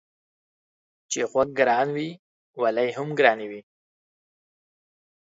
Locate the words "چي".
1.11-1.19